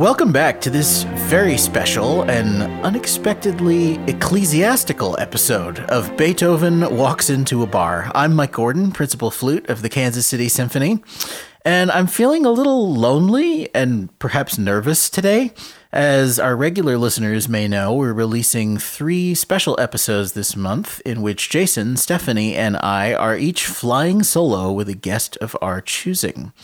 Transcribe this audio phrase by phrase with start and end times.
[0.00, 7.66] welcome back to this very special and unexpectedly ecclesiastical episode of Beethoven Walks Into a
[7.66, 8.10] Bar.
[8.14, 11.04] I'm Mike Gordon, principal flute of the Kansas City Symphony,
[11.66, 15.52] and I'm feeling a little lonely and perhaps nervous today.
[15.92, 21.50] As our regular listeners may know, we're releasing three special episodes this month in which
[21.50, 26.54] Jason, Stephanie, and I are each flying solo with a guest of our choosing.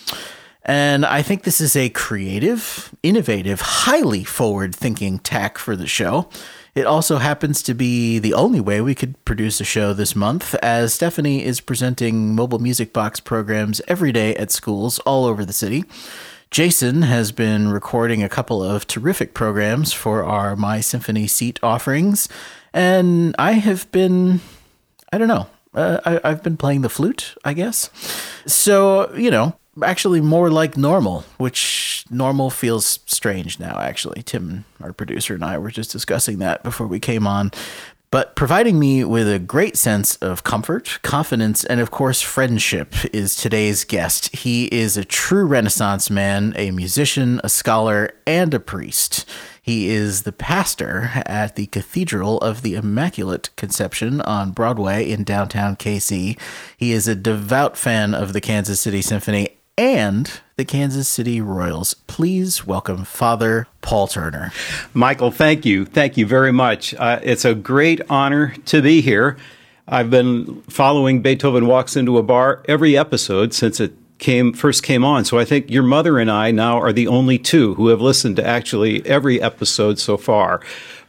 [0.69, 6.29] And I think this is a creative, innovative, highly forward thinking tack for the show.
[6.75, 10.57] It also happens to be the only way we could produce a show this month,
[10.57, 15.53] as Stephanie is presenting mobile music box programs every day at schools all over the
[15.53, 15.85] city.
[16.51, 22.29] Jason has been recording a couple of terrific programs for our My Symphony Seat offerings,
[22.73, 24.41] and I have been,
[25.13, 27.89] I don't know, uh, I, I've been playing the flute, I guess.
[28.47, 34.23] So, you know, actually more like normal, which normal feels strange now, actually.
[34.23, 37.53] Tim, our producer, and I were just discussing that before we came on.
[38.13, 43.35] But providing me with a great sense of comfort, confidence, and of course, friendship is
[43.35, 44.35] today's guest.
[44.35, 49.29] He is a true Renaissance man, a musician, a scholar, and a priest.
[49.61, 55.75] He is the pastor at the Cathedral of the Immaculate Conception on Broadway in downtown
[55.75, 56.39] KC.
[56.77, 61.95] He is a devout fan of the Kansas City Symphony and the Kansas City Royals.
[62.07, 64.53] Please welcome Father Paul Turner.
[64.95, 65.85] Michael, thank you.
[65.85, 66.95] Thank you very much.
[66.95, 69.37] Uh, it's a great honor to be here.
[69.87, 75.05] I've been following Beethoven Walks into a Bar every episode since it came first came
[75.05, 75.25] on.
[75.25, 78.37] So I think your mother and I now are the only two who have listened
[78.37, 80.61] to actually every episode so far.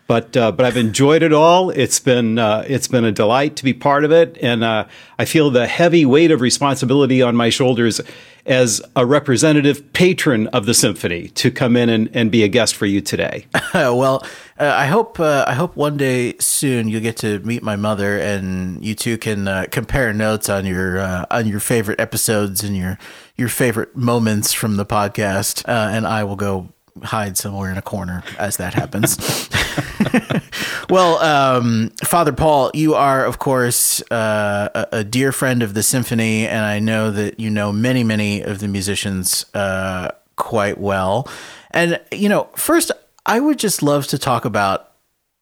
[0.08, 1.69] But uh, but I've enjoyed it all.
[1.69, 4.86] It's been uh, it's been a delight to be part of it, and uh,
[5.19, 8.00] I feel the heavy weight of responsibility on my shoulders
[8.47, 12.75] as a representative patron of the symphony to come in and, and be a guest
[12.75, 13.45] for you today.
[13.73, 14.25] well,
[14.57, 18.18] uh, I hope uh, I hope one day soon you'll get to meet my mother,
[18.18, 22.75] and you two can uh, compare notes on your uh, on your favorite episodes and
[22.75, 22.97] your
[23.35, 25.68] your favorite moments from the podcast.
[25.68, 26.69] Uh, and I will go
[27.03, 29.50] hide somewhere in a corner as that happens.
[30.89, 35.83] well, um, Father Paul, you are, of course, uh, a, a, dear friend of the
[35.83, 41.27] symphony, and I know that you know many, many of the musicians uh, quite well.
[41.71, 42.91] And, you know, first,
[43.25, 44.91] I would just love to talk about,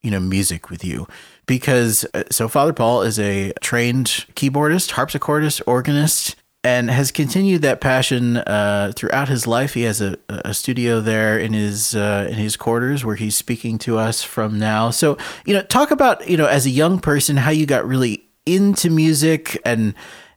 [0.02, 1.08] you know, music with you
[1.46, 6.36] because uh, so Father Paul is a trained keyboardist, harpsichordist, organist
[6.66, 9.76] and has continued that passion uh, throughout his life.
[9.76, 13.78] He has a, a studio there in his uh, in his quarters where he's speaking
[13.80, 14.90] to us from now.
[14.90, 15.16] So
[15.46, 18.90] you know, talk about you know as a young person how you got really into
[18.90, 19.94] music and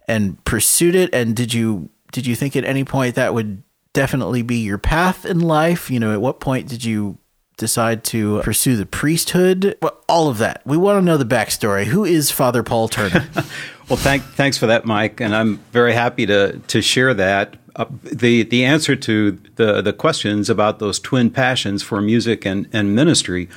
[0.06, 1.14] and pursued it.
[1.14, 3.62] And did you did you think at any point that would
[3.94, 5.90] definitely be your path in life?
[5.90, 7.16] You know, at what point did you
[7.56, 9.78] decide to pursue the priesthood?
[9.80, 10.60] Well, all of that.
[10.66, 11.84] We want to know the backstory.
[11.84, 13.28] Who is Father Paul Turner?
[13.88, 17.56] well, thank, thanks for that, Mike, and I'm very happy to to share that.
[17.76, 22.68] Uh, the the answer to the the questions about those twin passions for music and,
[22.72, 23.48] and ministry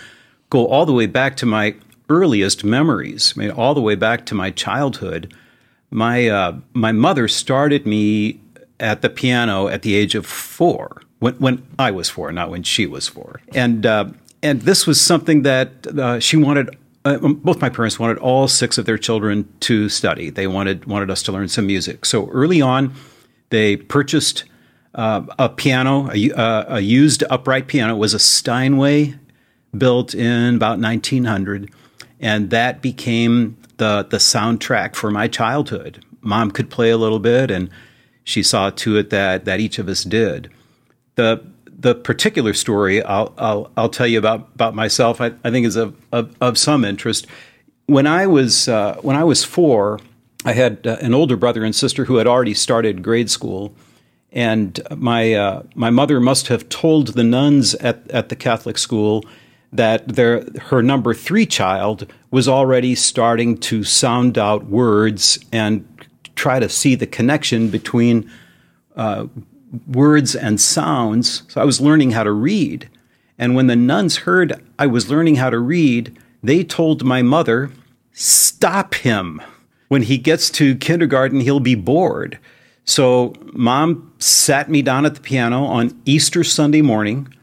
[0.50, 1.76] go all the way back to my
[2.10, 3.34] earliest memories.
[3.36, 5.34] I mean, all the way back to my childhood.
[5.90, 8.40] My uh, my mother started me
[8.80, 12.64] at the piano at the age of four when, when I was four, not when
[12.64, 13.42] she was four.
[13.54, 14.06] And uh,
[14.44, 16.78] and this was something that uh, she wanted.
[17.04, 20.30] Uh, um, both my parents wanted all six of their children to study.
[20.30, 22.06] They wanted wanted us to learn some music.
[22.06, 22.94] So early on,
[23.50, 24.44] they purchased
[24.94, 27.96] uh, a piano, a, uh, a, used upright piano.
[27.96, 29.16] It was a Steinway,
[29.76, 31.72] built in about 1900,
[32.20, 36.04] and that became the the soundtrack for my childhood.
[36.22, 37.70] Mom could play a little bit, and
[38.24, 40.52] she saw to it that that each of us did
[41.16, 41.51] the
[41.82, 45.20] the particular story I'll, I'll, I'll tell you about about myself.
[45.20, 47.28] I, I think is of, of, of some interest.
[47.88, 50.00] When I was uh, when I was four,
[50.46, 53.74] I had uh, an older brother and sister who had already started grade school,
[54.32, 59.26] and my uh, my mother must have told the nuns at at the Catholic school
[59.74, 65.88] that their her number three child was already starting to sound out words and
[66.36, 68.30] try to see the connection between
[68.96, 69.26] uh,
[69.88, 71.44] words and sounds.
[71.48, 72.90] So I was learning how to read.
[73.38, 77.72] And when the nuns heard I was learning how to read, they told my mother,
[78.14, 79.42] Stop him.
[79.88, 82.40] When he gets to kindergarten, he'll be bored.
[82.86, 87.34] So mom sat me down at the piano on Easter Sunday morning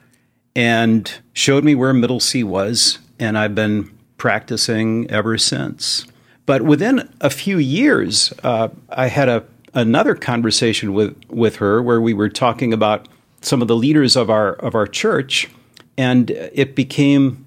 [0.54, 2.98] and showed me where middle C was.
[3.18, 6.06] And I've been practicing ever since.
[6.46, 12.00] But within a few years, uh, I had a another conversation with with her where
[12.00, 13.08] we were talking about
[13.40, 15.48] some of the leaders of our of our church,
[15.96, 17.44] and it became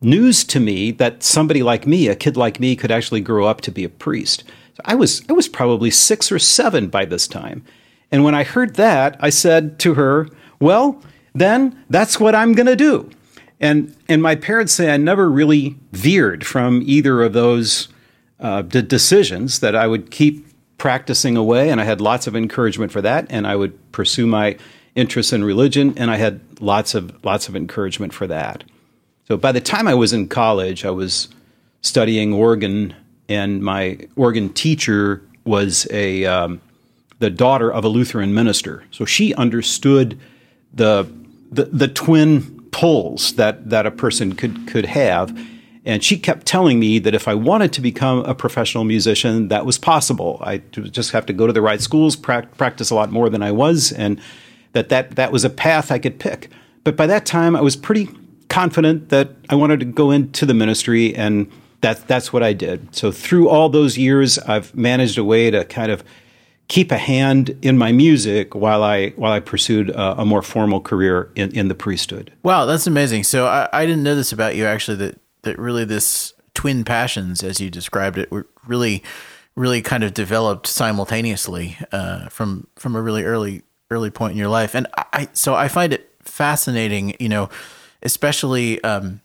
[0.00, 3.60] news to me that somebody like me, a kid like me, could actually grow up
[3.62, 4.44] to be a priest.
[4.74, 7.64] So I was I was probably six or seven by this time,
[8.10, 10.28] and when I heard that, I said to her,
[10.58, 11.02] "Well,
[11.34, 13.10] then that's what I'm going to do."
[13.60, 17.88] And and my parents say I never really veered from either of those
[18.38, 19.60] uh, d- decisions.
[19.60, 20.46] That I would keep
[20.80, 24.56] practicing away, and I had lots of encouragement for that, and I would pursue my
[24.94, 28.64] interests in religion, and I had lots of lots of encouragement for that.
[29.28, 31.28] So by the time I was in college, I was
[31.82, 32.94] studying organ,
[33.28, 36.62] and my organ teacher was a um,
[37.18, 38.82] the daughter of a Lutheran minister.
[38.90, 40.18] So she understood
[40.72, 41.06] the
[41.52, 45.38] the, the twin pulls that that a person could could have.
[45.84, 49.64] And she kept telling me that if I wanted to become a professional musician, that
[49.64, 50.38] was possible.
[50.42, 53.42] I just have to go to the right schools, pra- practice a lot more than
[53.42, 54.20] I was, and
[54.72, 56.50] that, that that was a path I could pick.
[56.84, 58.08] But by that time, I was pretty
[58.48, 61.50] confident that I wanted to go into the ministry, and
[61.80, 62.94] that, that's what I did.
[62.94, 66.04] So through all those years, I've managed a way to kind of
[66.68, 70.80] keep a hand in my music while I while I pursued a, a more formal
[70.80, 72.32] career in, in the priesthood.
[72.44, 73.24] Wow, that's amazing.
[73.24, 77.42] So I, I didn't know this about you actually that that really this twin passions,
[77.42, 79.02] as you described it, were really
[79.56, 84.48] really kind of developed simultaneously uh, from from a really early early point in your
[84.48, 84.74] life.
[84.74, 87.50] And I so I find it fascinating, you know,
[88.02, 89.20] especially um,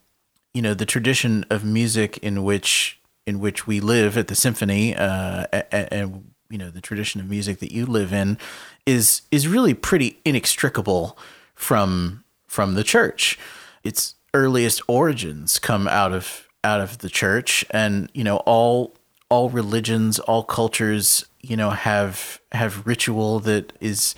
[0.54, 4.94] you know the tradition of music in which in which we live at the symphony
[4.94, 8.38] uh, and, and you know the tradition of music that you live in
[8.86, 11.18] is is really pretty inextricable
[11.54, 13.38] from from the church
[13.82, 18.94] its earliest origins come out of out of the church and you know all
[19.28, 24.14] all religions all cultures you know have have ritual that is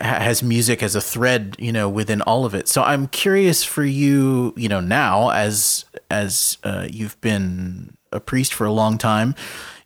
[0.00, 2.68] has music as a thread, you know, within all of it.
[2.68, 8.54] So I'm curious for you, you know, now as as uh, you've been a priest
[8.54, 9.34] for a long time,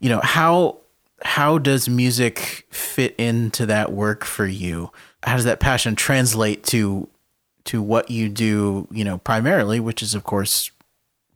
[0.00, 0.78] you know, how
[1.22, 4.92] how does music fit into that work for you?
[5.22, 7.08] How does that passion translate to
[7.66, 10.70] to what you do, you know, primarily, which is of course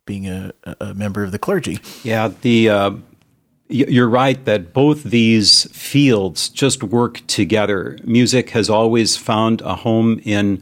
[0.05, 1.79] being a, a member of the clergy?
[2.03, 2.91] Yeah, the uh,
[3.71, 7.97] you're right that both these fields just work together.
[8.03, 10.61] Music has always found a home in,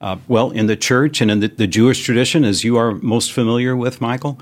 [0.00, 3.32] uh, well, in the church and in the, the, Jewish tradition, as you are most
[3.32, 4.38] familiar with, Michael.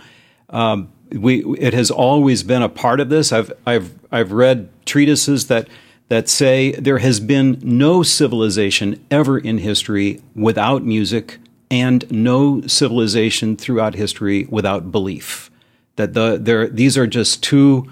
[0.50, 3.32] Um, we, it has always been a part of this.
[3.32, 5.68] I've, I've, I've read treatises that,
[6.12, 11.38] that say there has been no civilization ever in history without music
[11.70, 15.50] and no civilization throughout history without belief.
[15.96, 17.90] That the, there, these are just two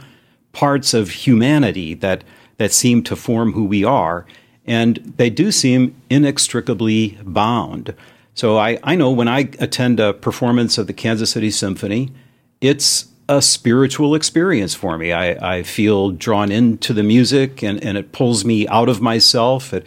[0.52, 2.22] parts of humanity that
[2.58, 4.26] that seem to form who we are,
[4.66, 7.94] and they do seem inextricably bound.
[8.34, 12.12] So I, I know when I attend a performance of the Kansas City Symphony,
[12.60, 15.12] it's a spiritual experience for me.
[15.12, 19.72] I, I feel drawn into the music and, and it pulls me out of myself.
[19.72, 19.86] It,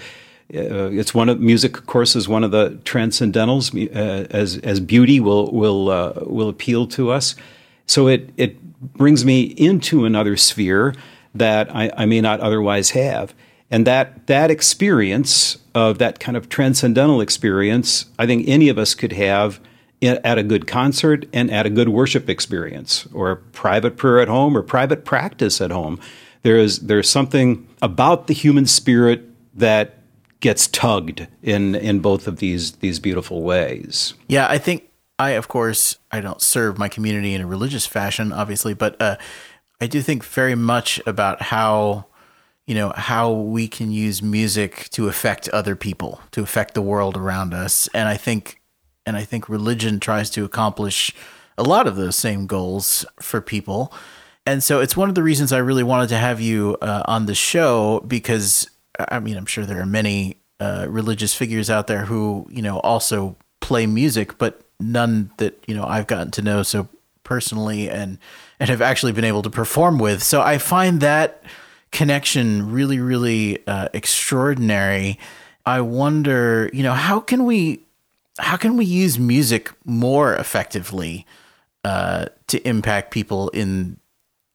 [0.55, 4.79] uh, it's one of music, of course, is one of the transcendentals uh, as as
[4.79, 7.35] beauty will will uh, will appeal to us.
[7.85, 8.61] So it it
[8.93, 10.95] brings me into another sphere
[11.35, 13.33] that I, I, may not otherwise have.
[13.71, 18.93] And that that experience of that kind of transcendental experience, I think any of us
[18.93, 19.59] could have
[20.03, 24.57] at a good concert and at a good worship experience, or private prayer at home,
[24.57, 25.99] or private practice at home.
[26.43, 29.23] There is there's something about the human spirit
[29.55, 29.97] that
[30.39, 34.13] gets tugged in in both of these these beautiful ways.
[34.27, 38.33] Yeah, I think I, of course, I don't serve my community in a religious fashion,
[38.33, 39.17] obviously, but uh,
[39.79, 42.07] I do think very much about how,
[42.65, 47.15] you know, how we can use music to affect other people, to affect the world
[47.15, 48.59] around us, and I think,
[49.05, 51.13] and I think religion tries to accomplish
[51.57, 53.93] a lot of those same goals for people,
[54.45, 57.27] and so it's one of the reasons I really wanted to have you uh, on
[57.27, 62.05] the show because, I mean, I'm sure there are many uh, religious figures out there
[62.05, 66.63] who, you know, also play music, but none that you know I've gotten to know
[66.63, 66.87] so
[67.23, 68.19] personally and
[68.59, 70.21] and have actually been able to perform with.
[70.21, 71.43] So I find that
[71.91, 75.19] connection really really uh, extraordinary.
[75.65, 77.85] I wonder, you know, how can we
[78.39, 81.25] how can we use music more effectively
[81.83, 83.99] uh, to impact people in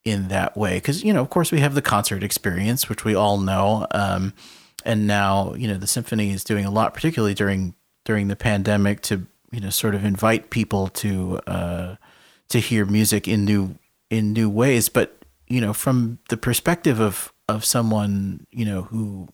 [0.05, 0.77] in that way?
[0.77, 4.33] Because you know, of course, we have the concert experience, which we all know, um,
[4.85, 9.01] and now you know the symphony is doing a lot, particularly during during the pandemic,
[9.03, 11.97] to you know sort of invite people to uh,
[12.49, 13.77] to hear music in new
[14.11, 14.89] in new ways.
[14.89, 15.17] But
[15.47, 19.29] you know, from the perspective of of someone you know who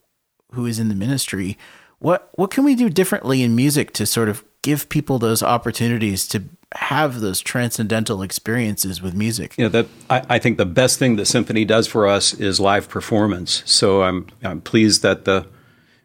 [0.52, 1.56] who is in the ministry,
[2.04, 6.26] what what can we do differently in music to sort of give people those opportunities
[6.28, 6.44] to
[6.75, 9.54] have those transcendental experiences with music.
[9.56, 12.58] You know, that I, I, think the best thing the symphony does for us is
[12.58, 13.62] live performance.
[13.64, 15.46] So I'm I'm pleased that the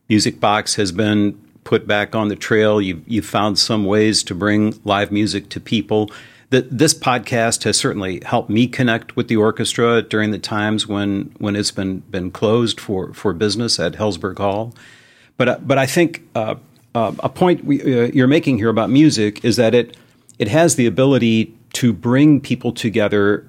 [0.07, 2.81] music box has been put back on the trail.
[2.81, 6.11] You've you've found some ways to bring live music to people.
[6.51, 11.33] That this podcast has certainly helped me connect with the orchestra during the times when
[11.39, 14.73] when it's been been closed for for business at Helzberg Hall.
[15.39, 16.55] But uh, but I think uh,
[16.93, 19.95] uh, a point we, uh, you're making here about music is that it
[20.37, 23.47] it has the ability to bring people together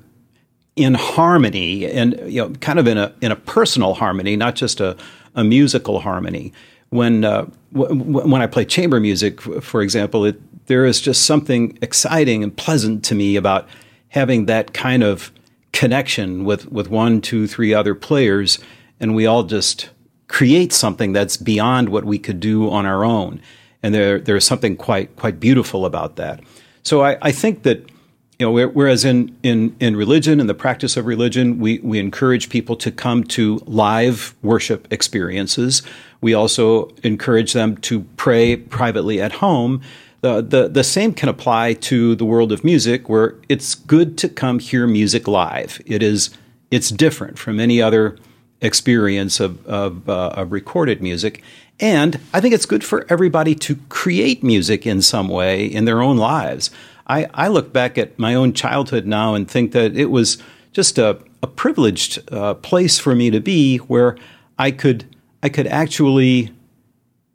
[0.77, 4.79] in harmony and you know kind of in a in a personal harmony, not just
[4.81, 4.97] a,
[5.35, 6.53] a musical harmony.
[6.91, 11.77] When uh, w- when I play chamber music, for example, it, there is just something
[11.83, 13.67] exciting and pleasant to me about
[14.11, 15.33] having that kind of
[15.73, 18.61] connection with with one, two, three other players,
[19.01, 19.91] and we all just
[20.31, 23.43] create something that's beyond what we could do on our own.
[23.83, 26.41] And there there's something quite quite beautiful about that.
[26.83, 27.91] So I, I think that
[28.39, 32.49] you know, whereas in, in, in religion and the practice of religion, we, we encourage
[32.49, 35.83] people to come to live worship experiences.
[36.23, 39.83] We also encourage them to pray privately at home.
[40.23, 44.29] The, the, the same can apply to the world of music, where it's good to
[44.31, 45.79] come hear music live.
[45.85, 46.31] It is
[46.71, 48.17] it's different from any other
[48.61, 51.43] experience of, of, uh, of recorded music.
[51.79, 56.03] And I think it's good for everybody to create music in some way in their
[56.03, 56.71] own lives.
[57.07, 60.39] I, I look back at my own childhood now and think that it was
[60.73, 64.17] just a, a privileged uh, place for me to be where
[64.59, 65.05] I could
[65.43, 66.51] I could actually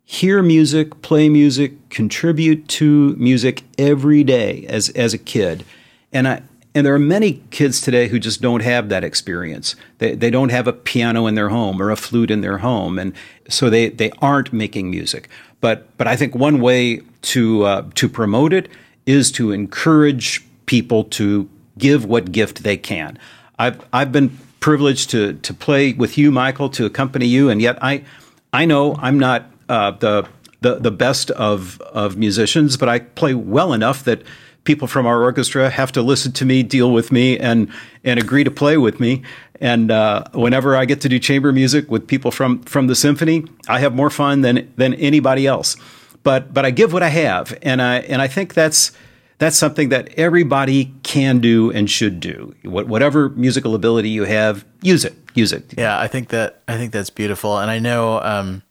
[0.04, 5.66] hear music, play music, contribute to music every day as as a kid.
[6.14, 6.44] And I
[6.76, 9.78] and there are many kids today who just don't have that experience.
[10.00, 13.00] They, they don't have a piano in their home or a flute in their home,
[13.00, 13.14] and
[13.48, 15.30] so they, they aren't making music.
[15.62, 18.68] But but I think one way to uh, to promote it
[19.06, 23.18] is to encourage people to give what gift they can.
[23.58, 27.82] I've I've been privileged to to play with you, Michael, to accompany you, and yet
[27.82, 28.04] I
[28.52, 30.28] I know I'm not uh, the
[30.60, 34.24] the the best of of musicians, but I play well enough that
[34.66, 37.72] people from our orchestra have to listen to me, deal with me, and
[38.04, 39.24] and agree to play with me.
[39.62, 43.46] And uh, whenever I get to do chamber music with people from from the symphony,
[43.68, 45.78] I have more fun than than anybody else.
[46.24, 48.92] But but I give what I have, and I and I think that's
[49.38, 52.56] that's something that everybody can do and should do.
[52.64, 55.14] Whatever musical ability you have, use it.
[55.34, 55.74] Use it.
[55.78, 58.64] Yeah, I think that I think that's beautiful, and I know, um,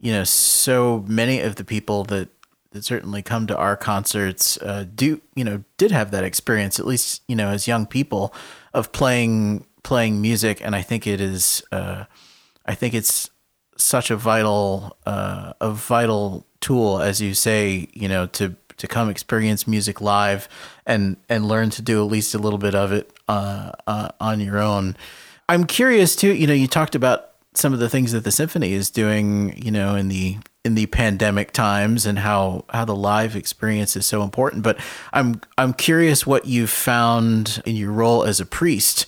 [0.00, 2.28] you know, so many of the people that
[2.72, 6.86] that certainly come to our concerts uh, do you know did have that experience at
[6.86, 8.32] least you know as young people
[8.74, 12.04] of playing playing music and I think it is uh,
[12.66, 13.30] I think it's
[13.76, 19.10] such a vital uh, a vital tool as you say you know to to come
[19.10, 20.48] experience music live
[20.86, 24.40] and and learn to do at least a little bit of it uh, uh, on
[24.40, 24.96] your own.
[25.48, 26.32] I'm curious too.
[26.34, 29.60] You know, you talked about some of the things that the symphony is doing.
[29.62, 34.06] You know, in the in the pandemic times and how how the live experience is
[34.06, 34.62] so important.
[34.62, 34.78] But
[35.12, 39.06] I'm I'm curious what you found in your role as a priest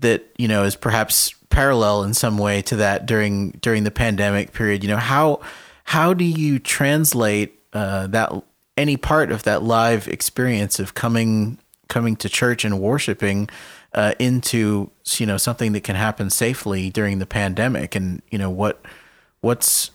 [0.00, 4.52] that you know is perhaps parallel in some way to that during during the pandemic
[4.52, 4.82] period.
[4.82, 5.40] You know how
[5.84, 8.32] how do you translate uh, that
[8.76, 13.48] any part of that live experience of coming coming to church and worshiping
[13.94, 18.50] uh, into you know something that can happen safely during the pandemic and you know
[18.50, 18.82] what
[19.40, 19.90] what's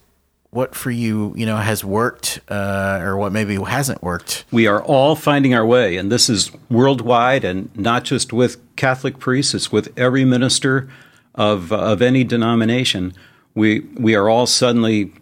[0.52, 4.46] what for you, you know, has worked uh, or what maybe hasn't worked?
[4.52, 9.18] We are all finding our way, and this is worldwide, and not just with Catholic
[9.18, 9.54] priests.
[9.54, 10.90] It's with every minister
[11.34, 13.14] of of any denomination.
[13.56, 15.14] We we are all suddenly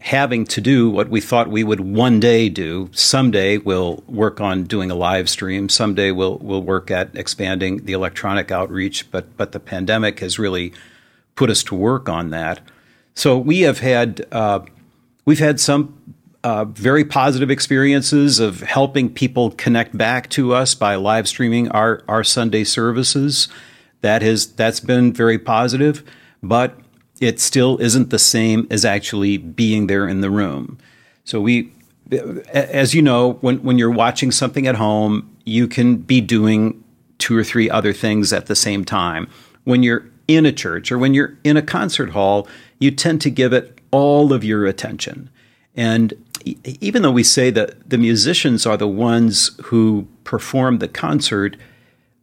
[0.00, 2.88] having to do what we thought we would one day do.
[2.92, 5.70] Someday we'll work on doing a live stream.
[5.70, 9.10] Someday we'll we'll work at expanding the electronic outreach.
[9.10, 10.74] But but the pandemic has really
[11.36, 12.60] put us to work on that.
[13.18, 14.60] So we have had uh,
[15.24, 20.94] we've had some uh, very positive experiences of helping people connect back to us by
[20.94, 23.48] live streaming our our Sunday services.
[24.02, 26.04] That has that's been very positive,
[26.44, 26.78] but
[27.20, 30.78] it still isn't the same as actually being there in the room.
[31.24, 31.72] So we,
[32.52, 36.84] as you know, when when you're watching something at home, you can be doing
[37.18, 39.28] two or three other things at the same time.
[39.64, 42.46] When you're in a church or when you're in a concert hall,
[42.78, 45.30] you tend to give it all of your attention.
[45.76, 46.14] And
[46.80, 51.56] even though we say that the musicians are the ones who perform the concert,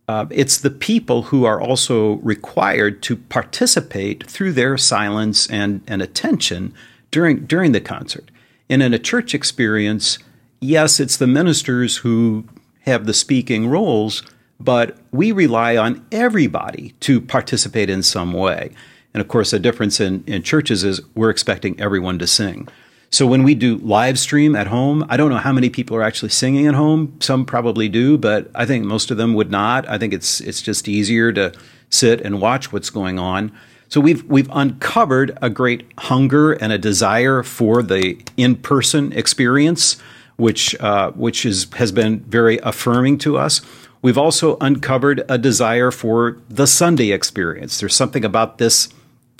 [0.07, 6.01] uh, it's the people who are also required to participate through their silence and, and
[6.01, 6.74] attention
[7.12, 8.29] during during the concert.
[8.69, 10.19] And in a church experience,
[10.59, 12.45] yes, it's the ministers who
[12.81, 14.24] have the speaking roles,
[14.59, 18.71] but we rely on everybody to participate in some way.
[19.15, 22.67] And of course, the difference in, in churches is we're expecting everyone to sing.
[23.12, 26.01] So when we do live stream at home, I don't know how many people are
[26.01, 27.15] actually singing at home.
[27.22, 29.88] Some probably do, but I think most of them would not.
[29.88, 31.53] I think it's it's just easier to
[31.89, 33.53] sit and watch what's going on.
[33.88, 39.95] So we've we've uncovered a great hunger and a desire for the in-person experience,
[40.36, 43.62] which uh, which is has been very affirming to us.
[44.01, 47.79] We've also uncovered a desire for the Sunday experience.
[47.79, 48.89] There's something about this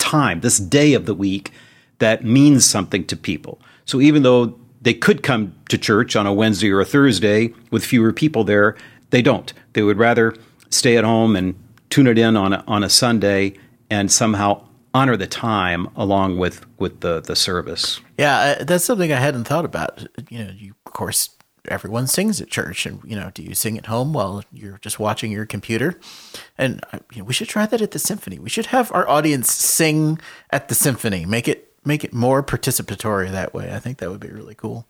[0.06, 1.50] time, this day of the week,
[1.98, 3.60] that means something to people.
[3.84, 7.84] So even though they could come to church on a Wednesday or a Thursday with
[7.84, 8.76] fewer people there,
[9.10, 9.52] they don't.
[9.72, 10.34] They would rather
[10.70, 11.54] stay at home and
[11.90, 13.54] tune it in on a, on a Sunday
[13.90, 14.62] and somehow
[14.94, 18.00] honor the time along with with the the service.
[18.18, 20.06] Yeah, uh, that's something I hadn't thought about.
[20.30, 21.35] You know, you of course
[21.68, 24.98] everyone sings at church, and you know, do you sing at home while you're just
[24.98, 25.98] watching your computer?
[26.58, 28.38] And you know, we should try that at the symphony.
[28.38, 30.18] We should have our audience sing
[30.50, 31.26] at the symphony.
[31.26, 33.72] Make it make it more participatory that way.
[33.72, 34.86] I think that would be really cool.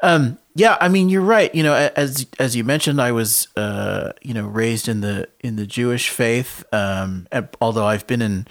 [0.00, 1.52] Um, yeah, I mean, you're right.
[1.54, 5.56] You know, as as you mentioned, I was uh, you know raised in the in
[5.56, 6.64] the Jewish faith.
[6.72, 7.26] Um,
[7.60, 8.46] although I've been in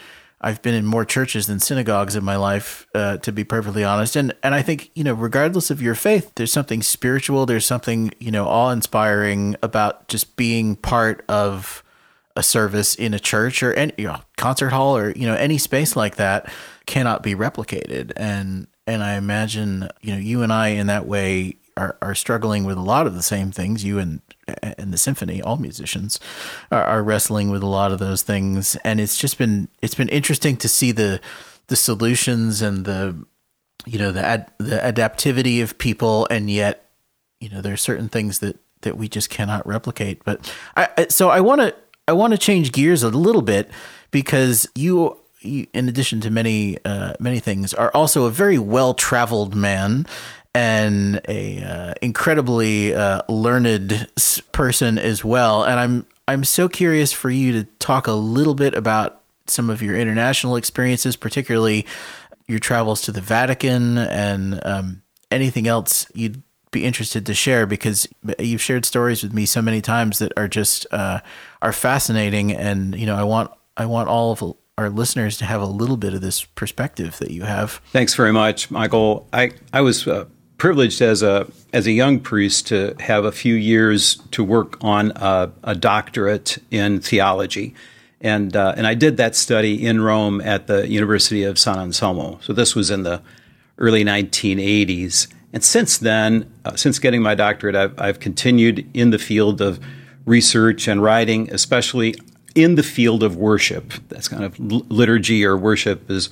[0.46, 4.16] I've been in more churches than synagogues in my life, uh, to be perfectly honest.
[4.16, 7.48] And and I think you know, regardless of your faith, there's something spiritual.
[7.48, 11.84] There's something you know awe inspiring about just being part of
[12.36, 15.58] a service in a church or any you know, concert hall or you know any
[15.58, 16.48] space like that
[16.86, 18.12] cannot be replicated.
[18.16, 22.66] And and I imagine you know you and I in that way are, are struggling
[22.66, 23.84] with a lot of the same things.
[23.84, 26.20] You and and the symphony, all musicians
[26.72, 30.10] are, are wrestling with a lot of those things, and it's just been it's been
[30.10, 31.20] interesting to see the
[31.68, 33.16] the solutions and the
[33.86, 36.90] you know the ad, the adaptivity of people, and yet
[37.40, 40.24] you know there are certain things that that we just cannot replicate.
[40.24, 41.76] But I so I want to
[42.08, 43.70] I want to change gears a little bit
[44.12, 49.56] because you in addition to many uh, many things, are also a very well traveled
[49.56, 50.06] man
[50.56, 54.08] and a uh, incredibly uh, learned
[54.54, 55.64] person as well.
[55.64, 59.82] And I'm I'm so curious for you to talk a little bit about some of
[59.82, 61.86] your international experiences, particularly
[62.48, 66.42] your travels to the Vatican and um, anything else you'd
[66.72, 68.08] be interested to share because
[68.40, 71.20] you've shared stories with me so many times that are just uh,
[71.62, 75.62] are fascinating and you know I want I want all of our listeners to have
[75.62, 77.82] a little bit of this perspective that you have.
[77.92, 79.28] Thanks very much, Michael.
[79.34, 80.26] I I was uh,
[80.66, 85.12] privileged as a as a young priest to have a few years to work on
[85.16, 87.76] a, a doctorate in theology,
[88.20, 92.40] and uh, and I did that study in Rome at the University of San Anselmo.
[92.42, 93.22] So this was in the
[93.78, 99.20] early 1980s, and since then, uh, since getting my doctorate, I've I've continued in the
[99.20, 99.80] field of
[100.26, 102.16] research and writing, especially
[102.56, 103.94] in the field of worship.
[104.10, 106.32] That's kind of liturgy or worship is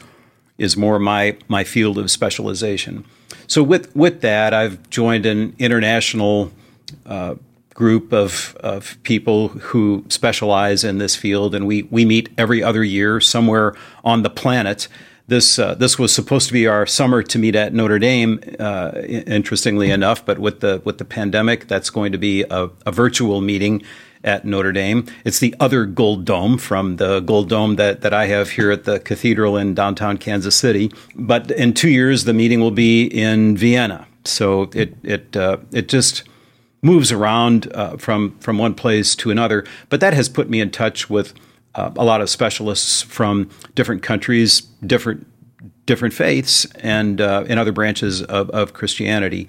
[0.57, 3.05] is more my my field of specialization.
[3.47, 6.51] So with with that, I've joined an international
[7.05, 7.35] uh,
[7.73, 12.83] group of of people who specialize in this field, and we we meet every other
[12.83, 14.87] year somewhere on the planet.
[15.27, 18.39] This uh, this was supposed to be our summer to meet at Notre Dame.
[18.59, 22.91] Uh, interestingly enough, but with the with the pandemic, that's going to be a, a
[22.91, 23.83] virtual meeting
[24.23, 25.05] at Notre Dame.
[25.25, 28.85] It's the other gold dome from the gold dome that, that I have here at
[28.85, 30.91] the cathedral in downtown Kansas City.
[31.15, 34.07] But in two years, the meeting will be in Vienna.
[34.25, 36.23] So it it uh, it just
[36.81, 39.65] moves around uh, from from one place to another.
[39.89, 41.33] But that has put me in touch with
[41.75, 45.27] uh, a lot of specialists from different countries, different
[45.85, 49.47] different faiths, and uh, in other branches of, of Christianity.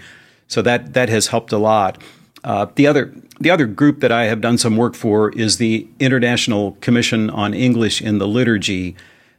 [0.48, 2.02] So that that has helped a lot.
[2.44, 5.88] Uh, the other the other group that I have done some work for is the
[5.98, 8.94] International Commission on English in the Liturgy.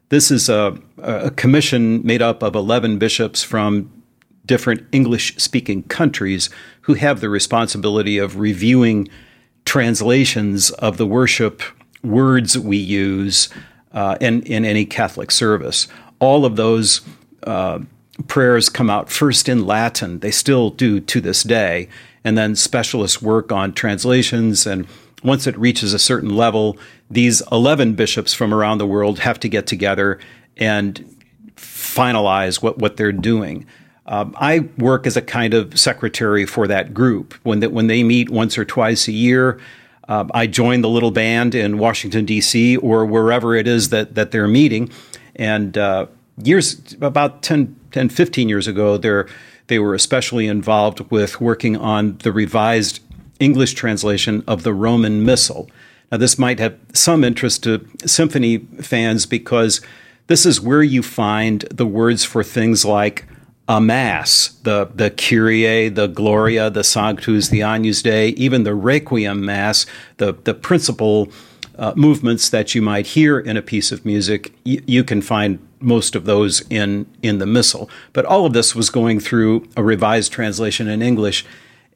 [0.09, 3.91] This is a, a commission made up of 11 bishops from
[4.45, 6.49] different English speaking countries
[6.81, 9.07] who have the responsibility of reviewing
[9.63, 11.61] translations of the worship
[12.03, 13.49] words we use
[13.93, 15.87] uh, in, in any Catholic service.
[16.19, 17.01] All of those
[17.43, 17.79] uh,
[18.27, 20.19] prayers come out first in Latin.
[20.19, 21.89] They still do to this day
[22.25, 24.65] and then specialists work on translations.
[24.65, 24.87] And
[25.23, 26.77] once it reaches a certain level,
[27.09, 30.19] these 11 bishops from around the world have to get together
[30.57, 31.15] and
[31.55, 33.65] finalize what, what they're doing.
[34.07, 37.35] Um, I work as a kind of secretary for that group.
[37.43, 39.59] When, the, when they meet once or twice a year,
[40.07, 44.31] uh, I join the little band in Washington, D.C., or wherever it is that, that
[44.31, 44.91] they're meeting.
[45.35, 46.07] And uh,
[46.43, 49.27] years about 10, 10 15 years ago, there
[49.67, 52.99] they were especially involved with working on the revised
[53.39, 55.69] English translation of the Roman Missal.
[56.11, 59.81] Now, this might have some interest to symphony fans because
[60.27, 63.25] this is where you find the words for things like
[63.67, 69.43] a mass, the the Kyrie, the Gloria, the Sanctus, the Agnus Dei, even the Requiem
[69.43, 71.29] Mass, the the principal
[71.77, 75.59] uh, movements that you might hear in a piece of music, y- you can find
[75.79, 77.89] most of those in in the Missal.
[78.13, 81.45] But all of this was going through a revised translation in English,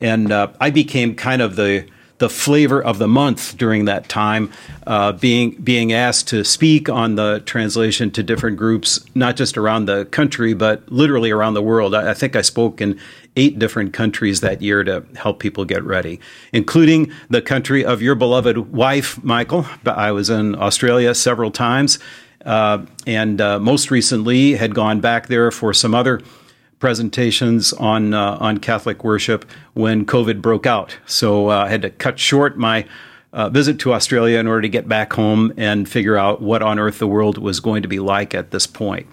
[0.01, 1.85] and uh, I became kind of the
[2.19, 4.51] the flavor of the month during that time,
[4.85, 9.85] uh, being being asked to speak on the translation to different groups, not just around
[9.85, 11.95] the country, but literally around the world.
[11.95, 12.99] I, I think I spoke in
[13.39, 16.19] eight different countries that year to help people get ready,
[16.51, 19.65] including the country of your beloved wife, Michael.
[19.85, 21.99] I was in Australia several times,
[22.45, 26.21] uh, and uh, most recently had gone back there for some other
[26.79, 30.97] presentations on uh, on Catholic worship when COVID broke out.
[31.05, 32.85] So uh, I had to cut short my
[33.31, 36.77] uh, visit to Australia in order to get back home and figure out what on
[36.77, 39.07] earth the world was going to be like at this point.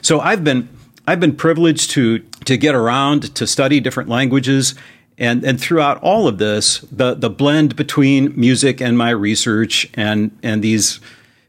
[0.00, 0.68] So I've been
[1.06, 4.74] I've been privileged to to get around to study different languages.
[5.18, 10.36] And, and throughout all of this, the, the blend between music and my research and,
[10.42, 11.00] and these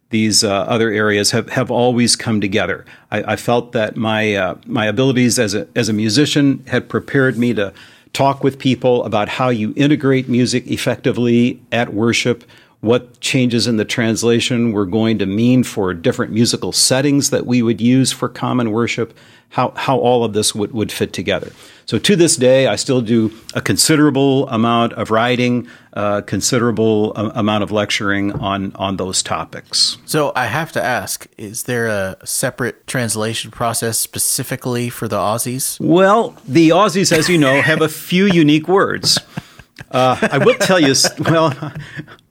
[0.09, 2.85] these uh, other areas have, have always come together.
[3.11, 7.37] I, I felt that my uh, my abilities as a as a musician had prepared
[7.37, 7.73] me to
[8.13, 12.45] talk with people about how you integrate music effectively at worship,
[12.87, 17.61] what changes in the translation were going to mean for different musical settings that we
[17.61, 19.15] would use for common worship,
[19.49, 21.51] how, how all of this would, would fit together.
[21.85, 27.63] So to this day, I still do a considerable amount of writing, a considerable amount
[27.63, 29.97] of lecturing on, on those topics.
[30.05, 35.77] So I have to ask, is there a separate translation process specifically for the Aussies?
[35.79, 39.19] Well, the Aussies, as you know, have a few unique words.
[39.91, 41.53] Uh, I will tell you, well,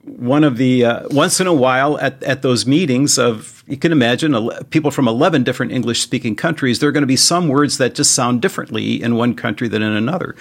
[0.07, 3.91] one of the uh, once in a while at, at those meetings of you can
[3.91, 7.77] imagine people from 11 different english speaking countries there are going to be some words
[7.77, 10.35] that just sound differently in one country than in another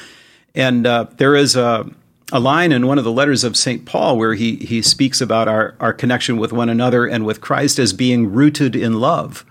[0.55, 1.89] and uh, there is a,
[2.33, 5.49] a line in one of the letters of st paul where he, he speaks about
[5.49, 9.45] our, our connection with one another and with christ as being rooted in love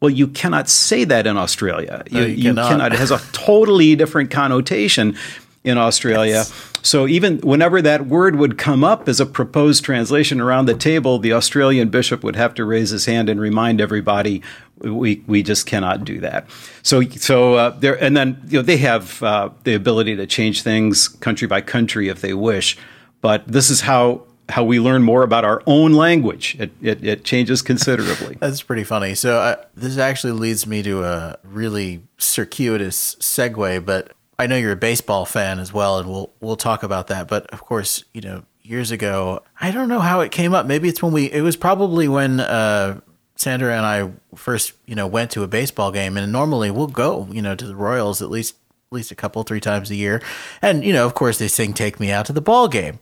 [0.00, 2.02] well, you cannot say that in Australia.
[2.10, 2.68] You, no, you, you cannot.
[2.70, 2.92] cannot.
[2.92, 5.16] It has a totally different connotation
[5.64, 6.32] in Australia.
[6.32, 6.70] Yes.
[6.82, 11.18] So even whenever that word would come up as a proposed translation around the table,
[11.18, 14.42] the Australian bishop would have to raise his hand and remind everybody
[14.78, 16.48] we we just cannot do that.
[16.82, 20.62] So so uh, there and then you know they have uh, the ability to change
[20.62, 22.76] things country by country if they wish,
[23.20, 26.56] but this is how how we learn more about our own language.
[26.58, 28.36] It, it, it changes considerably.
[28.40, 29.14] That's pretty funny.
[29.14, 34.72] So uh, this actually leads me to a really circuitous segue, but I know you're
[34.72, 37.28] a baseball fan as well, and we'll we'll talk about that.
[37.28, 40.66] But of course, you know, years ago, I don't know how it came up.
[40.66, 41.30] Maybe it's when we.
[41.30, 43.00] It was probably when uh,
[43.36, 47.28] Sandra and I first, you know, went to a baseball game, and normally we'll go,
[47.30, 48.56] you know, to the Royals at least
[48.92, 50.20] at least a couple three times a year
[50.60, 52.98] and you know of course they sing take me out to the ball game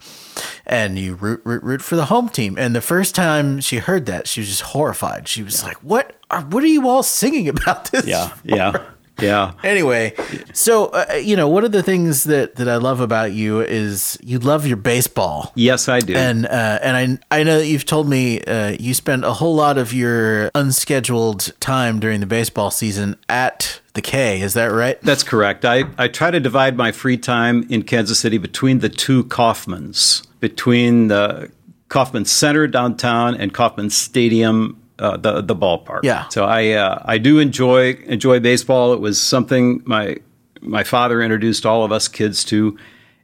[0.64, 4.06] and you root root root for the home team and the first time she heard
[4.06, 5.68] that she was just horrified she was yeah.
[5.68, 8.40] like what are what are you all singing about this yeah for?
[8.44, 8.84] yeah
[9.22, 9.52] yeah.
[9.62, 10.14] Anyway,
[10.52, 14.18] so uh, you know, one of the things that that I love about you is
[14.22, 15.52] you love your baseball.
[15.54, 16.14] Yes, I do.
[16.14, 19.54] And uh, and I I know that you've told me uh, you spend a whole
[19.54, 24.40] lot of your unscheduled time during the baseball season at the K.
[24.40, 25.00] Is that right?
[25.02, 25.64] That's correct.
[25.64, 30.26] I I try to divide my free time in Kansas City between the two Kauffmans,
[30.40, 31.50] between the
[31.88, 36.00] Kauffman Center downtown and Kauffman Stadium uh, the the ballpark.
[36.02, 36.28] Yeah.
[36.28, 38.92] So I uh, I do enjoy enjoy baseball.
[38.92, 40.18] It was something my
[40.60, 42.78] my father introduced all of us kids to,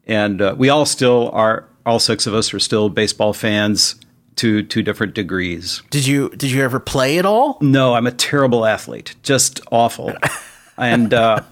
[0.06, 1.68] and uh, we all still are.
[1.84, 3.94] All six of us are still baseball fans
[4.36, 5.82] to to different degrees.
[5.90, 7.58] Did you did you ever play at all?
[7.60, 10.12] No, I'm a terrible athlete, just awful,
[10.76, 11.42] and uh,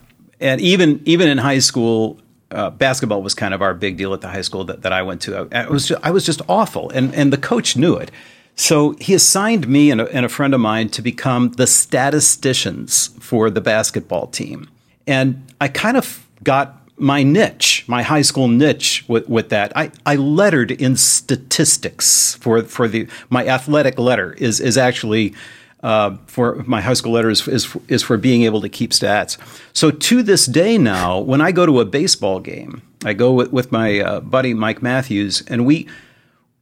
[0.40, 2.20] and even even in high school.
[2.50, 5.02] Uh, basketball was kind of our big deal at the high school that, that I
[5.02, 5.48] went to.
[5.50, 8.12] I, I was just, I was just awful, and and the coach knew it.
[8.56, 13.08] So he assigned me and a, and a, friend of mine to become the statisticians
[13.20, 14.68] for the basketball team.
[15.06, 19.76] And I kind of got my niche, my high school niche with, with that.
[19.76, 25.34] I, I lettered in statistics for, for the, my athletic letter is, is actually
[25.82, 29.36] uh, for my high school letter is, is, is for being able to keep stats.
[29.74, 33.52] So to this day now, when I go to a baseball game, I go with,
[33.52, 35.86] with my uh, buddy Mike Matthews, and we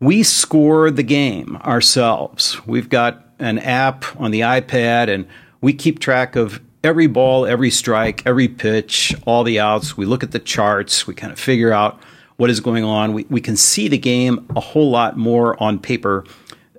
[0.02, 2.60] we score the game ourselves.
[2.66, 5.28] We've got an app on the iPad and
[5.60, 9.96] we keep track of every ball, every strike, every pitch, all the outs.
[9.96, 11.06] We look at the charts.
[11.06, 12.02] We kind of figure out
[12.36, 13.12] what is going on.
[13.12, 16.24] We, we can see the game a whole lot more on paper,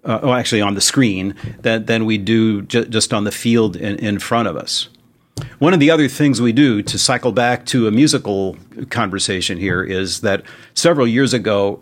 [0.04, 3.78] uh, well, actually on the screen, than, than we do ju- just on the field
[3.78, 4.90] in, in front of us.
[5.60, 8.58] One of the other things we do to cycle back to a musical
[8.90, 11.80] conversation here is that several years ago,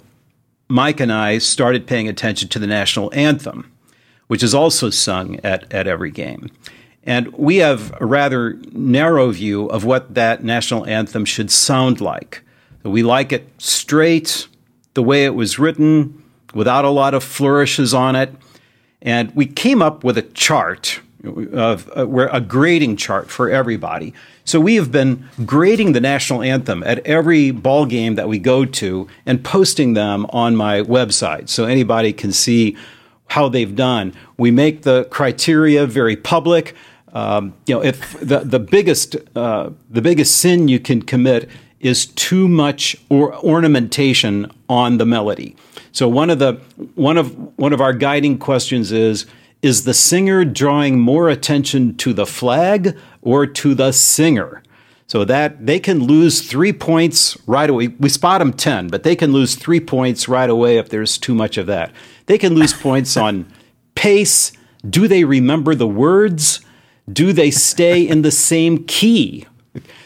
[0.71, 3.69] Mike and I started paying attention to the national anthem,
[4.27, 6.49] which is also sung at, at every game.
[7.03, 12.41] And we have a rather narrow view of what that national anthem should sound like.
[12.84, 14.47] We like it straight,
[14.93, 18.34] the way it was written, without a lot of flourishes on it.
[19.01, 24.13] And we came up with a chart of uh, where a grading chart for everybody.
[24.43, 28.65] So we have been grading the national anthem at every ball game that we go
[28.65, 32.75] to and posting them on my website so anybody can see
[33.27, 34.13] how they've done.
[34.38, 36.75] We make the criteria very public.
[37.13, 42.05] Um, you know, if the the biggest uh, the biggest sin you can commit is
[42.05, 45.55] too much or ornamentation on the melody.
[45.91, 46.53] So one of the
[46.95, 49.25] one of one of our guiding questions is
[49.62, 54.63] is the singer drawing more attention to the flag or to the singer?
[55.08, 57.88] So that they can lose three points right away.
[57.88, 61.36] We spot them 10, but they can lose three points right away if there's too
[61.36, 61.91] much of that.
[62.28, 63.52] They can lose points on
[63.93, 64.54] pace.
[64.89, 66.62] Do they remember the words?
[67.12, 69.47] Do they stay in the same key?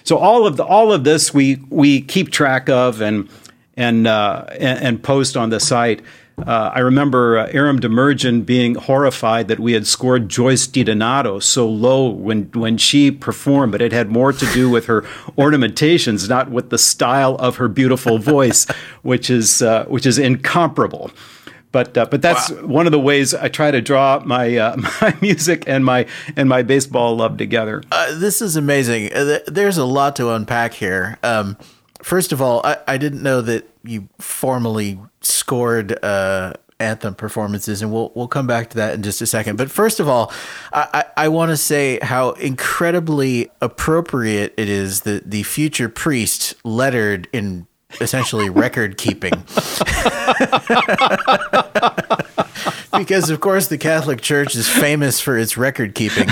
[0.03, 3.29] So all of the, all of this we we keep track of and
[3.75, 6.01] and uh, and, and post on the site.
[6.37, 11.67] Uh, I remember uh, Aram Demirjian being horrified that we had scored Joyce DiDonato so
[11.67, 15.05] low when, when she performed, but it had more to do with her
[15.37, 18.67] ornamentations, not with the style of her beautiful voice,
[19.01, 21.09] which is uh, which is incomparable.
[21.71, 22.65] But uh, but that's wow.
[22.65, 26.49] one of the ways I try to draw my uh, my music and my and
[26.49, 27.81] my baseball love together.
[27.91, 29.13] Uh, this is amazing.
[29.13, 31.17] Uh, there's a lot to unpack here.
[31.23, 31.57] Um,
[32.01, 37.91] first of all, I, I didn't know that you formally scored uh, anthem performances, and
[37.91, 39.57] we'll we'll come back to that in just a second.
[39.57, 40.31] But first of all,
[40.73, 46.55] I, I, I want to say how incredibly appropriate it is that the future priest
[46.63, 47.67] lettered in
[48.01, 49.31] essentially record keeping.
[52.97, 56.29] because of course the Catholic Church is famous for its record keeping,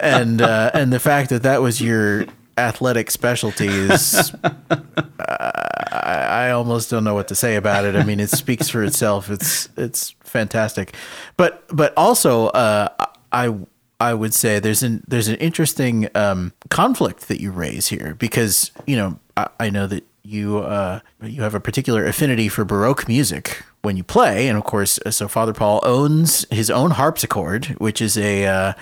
[0.00, 2.26] and uh, and the fact that that was your
[2.58, 4.34] athletic specialties,
[5.30, 7.94] I, almost don't know what to say about it.
[7.94, 9.30] I mean, it speaks for itself.
[9.30, 10.94] It's it's fantastic,
[11.36, 12.88] but but also uh,
[13.32, 13.54] I
[14.00, 18.72] I would say there's an there's an interesting um, conflict that you raise here because
[18.86, 23.08] you know I, I know that you uh, you have a particular affinity for Baroque
[23.08, 28.00] music when you play, and of course, so Father Paul owns his own harpsichord, which
[28.00, 28.72] is a uh,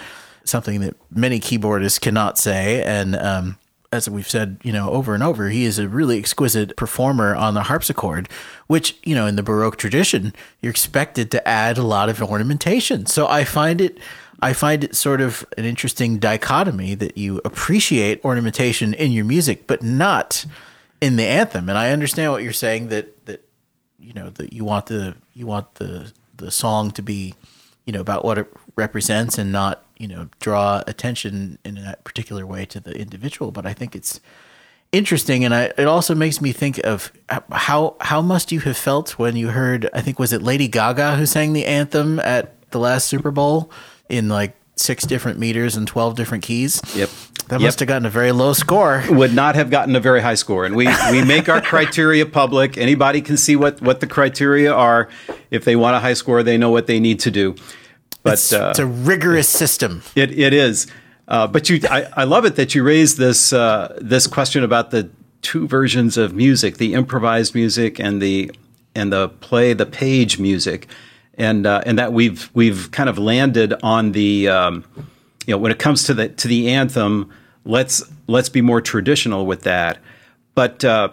[0.44, 2.82] something that many keyboardists cannot say.
[2.82, 3.58] And um,
[3.90, 7.54] as we've said, you know, over and over, he is a really exquisite performer on
[7.54, 8.28] the harpsichord,
[8.66, 13.06] which, you know, in the Baroque tradition, you're expected to add a lot of ornamentation.
[13.06, 13.98] So I find it.
[14.40, 19.66] I find it sort of an interesting dichotomy that you appreciate ornamentation in your music,
[19.66, 20.44] but not
[21.00, 21.68] in the anthem.
[21.68, 23.44] And I understand what you're saying that that
[23.98, 27.34] you know that you want the you want the the song to be
[27.84, 28.46] you know about what it
[28.78, 33.66] represents and not you know draw attention in that particular way to the individual but
[33.66, 34.20] i think it's
[34.92, 37.12] interesting and I, it also makes me think of
[37.52, 41.16] how how must you have felt when you heard i think was it lady gaga
[41.16, 43.70] who sang the anthem at the last super bowl
[44.08, 47.10] in like six different meters and 12 different keys yep
[47.48, 47.68] that yep.
[47.68, 49.02] must have gotten a very low score.
[49.08, 50.66] Would not have gotten a very high score.
[50.66, 52.76] And we, we make our criteria public.
[52.76, 55.08] Anybody can see what, what the criteria are.
[55.50, 57.56] If they want a high score, they know what they need to do.
[58.22, 60.02] But it's, uh, it's a rigorous system.
[60.14, 60.86] It it is.
[61.26, 64.90] Uh, but you, I, I love it that you raised this uh, this question about
[64.90, 65.10] the
[65.42, 68.50] two versions of music: the improvised music and the
[68.94, 70.88] and the play the page music,
[71.34, 74.84] and uh, and that we've we've kind of landed on the um,
[75.46, 77.30] you know when it comes to the to the anthem,
[77.64, 79.98] let's let's be more traditional with that.
[80.54, 81.10] But uh,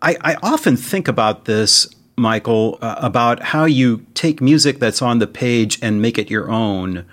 [0.00, 5.18] I, I often think about this Michael, uh, about how you take music that's on
[5.18, 7.04] the page and make it your own.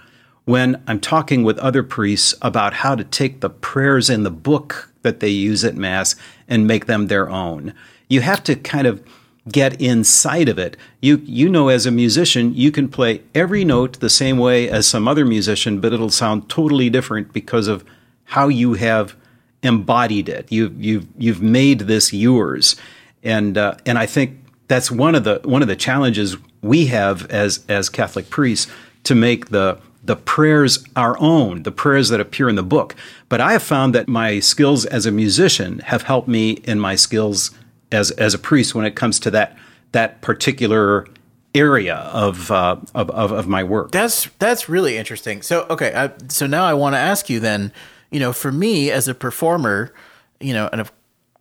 [0.46, 4.92] When I'm talking with other priests about how to take the prayers in the book
[5.04, 6.16] that they use at Mass
[6.48, 7.74] and make them their own,
[8.08, 9.04] you have to kind of
[9.48, 10.76] get inside of it.
[11.02, 14.88] You you know as a musician, you can play every note the same way as
[14.88, 17.86] some other musician, but it'll sound totally different because of
[18.26, 19.16] how you have
[19.64, 20.52] embodied it.
[20.52, 22.76] You've you've you've made this yours.
[23.24, 27.30] And uh, and I think that's one of the one of the challenges we have
[27.30, 28.72] as as Catholic priests
[29.04, 32.96] to make the the prayers our own, the prayers that appear in the book.
[33.28, 36.96] But I have found that my skills as a musician have helped me in my
[36.96, 37.52] skills
[37.92, 39.58] as as a priest when it comes to that
[39.92, 41.08] that particular
[41.56, 43.92] area of, uh, of, of of my work.
[43.92, 45.42] That's that's really interesting.
[45.42, 47.74] So okay, I, so now I want to ask you then.
[48.12, 49.94] You know, for me as a performer,
[50.40, 50.92] you know, and of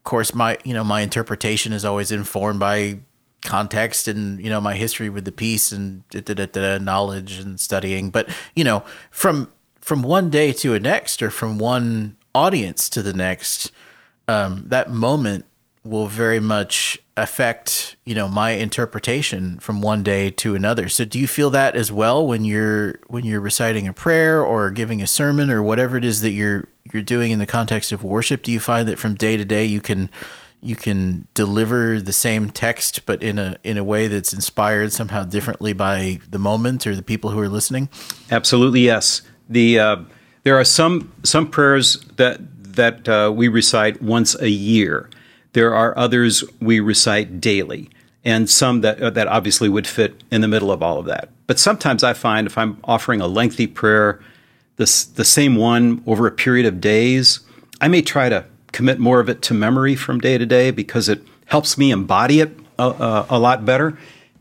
[0.05, 2.99] course my you know my interpretation is always informed by
[3.43, 7.61] context and you know my history with the piece and da, da, da, knowledge and
[7.61, 8.11] studying.
[8.11, 13.03] But you know from from one day to a next or from one audience to
[13.03, 13.73] the next
[14.29, 15.47] um, that moment
[15.85, 20.89] will very much affect you know my interpretation from one day to another.
[20.89, 24.71] So do you feel that as well when you're when you're reciting a prayer or
[24.71, 28.05] giving a sermon or whatever it is that you're you're doing in the context of
[28.05, 28.43] worship?
[28.43, 30.11] Do you find that from day to day you can
[30.61, 35.25] you can deliver the same text but in a in a way that's inspired somehow
[35.25, 37.89] differently by the moment or the people who are listening?
[38.31, 39.23] Absolutely yes.
[39.49, 39.97] The uh,
[40.43, 42.41] there are some some prayers that
[42.75, 45.11] that uh, we recite once a year.
[45.53, 47.91] There are others we recite daily
[48.25, 51.31] and some that uh, that obviously would fit in the middle of all of that.
[51.47, 54.21] But sometimes i find if i'm offering a lengthy prayer
[54.77, 57.41] this the same one over a period of days
[57.81, 58.45] i may try to
[58.79, 62.39] commit more of it to memory from day to day because it helps me embody
[62.39, 63.99] it a, a, a, lot better.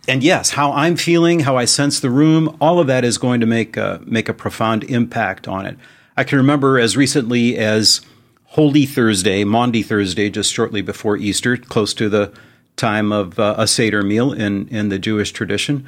[0.08, 3.39] And yes, how I'm feeling, how I sense the room, all of that is going
[3.39, 5.76] to make a, make a profound impact on it.
[6.15, 8.02] I can remember as recently as
[8.43, 12.32] Holy Thursday, Maundy Thursday, just shortly before Easter, close to the
[12.76, 15.84] time of uh, a Seder meal in, in the Jewish tradition.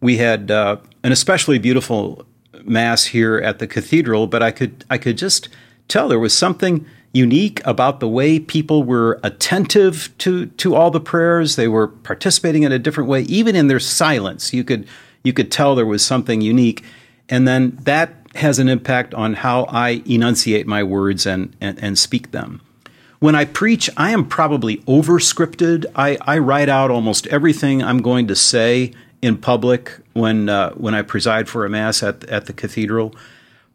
[0.00, 2.26] We had uh, an especially beautiful
[2.64, 5.48] mass here at the cathedral, but I could I could just
[5.86, 11.00] tell there was something unique about the way people were attentive to to all the
[11.00, 11.56] prayers.
[11.56, 14.52] They were participating in a different way, even in their silence.
[14.52, 14.86] You could
[15.22, 16.84] you could tell there was something unique,
[17.28, 21.98] and then that has an impact on how I enunciate my words and and, and
[21.98, 22.62] speak them.
[23.18, 25.86] When I preach, I am probably over scripted.
[25.94, 30.94] I, I write out almost everything I'm going to say in public when uh, when
[30.94, 33.14] I preside for a mass at at the cathedral.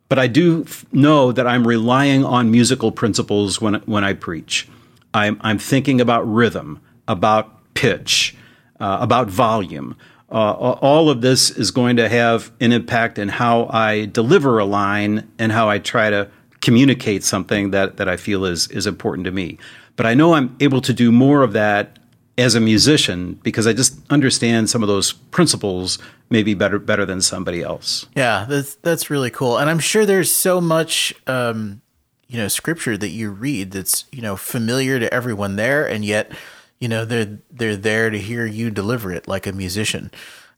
[0.09, 4.67] But I do f- know that I'm relying on musical principles when, when I preach.
[5.13, 8.35] I'm, I'm thinking about rhythm, about pitch,
[8.79, 9.95] uh, about volume.
[10.29, 14.65] Uh, all of this is going to have an impact in how I deliver a
[14.65, 19.25] line and how I try to communicate something that, that I feel is, is important
[19.25, 19.57] to me.
[19.95, 21.97] But I know I'm able to do more of that
[22.37, 25.97] as a musician because I just understand some of those principles
[26.29, 28.05] maybe better better than somebody else.
[28.15, 31.13] Yeah, that's that's really cool, and I'm sure there's so much.
[31.25, 31.81] Um,
[32.29, 36.31] you know, scripture that you read that's you know familiar to everyone there, and yet,
[36.79, 40.11] you know, they're they're there to hear you deliver it like a musician,